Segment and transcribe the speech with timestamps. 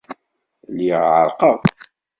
[0.75, 1.57] Lliɣ ɛerrqeɣ.